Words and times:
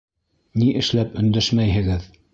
Ни 0.61 0.69
эшләп 0.81 1.13
өндәшмәйһегеҙ? 1.25 2.13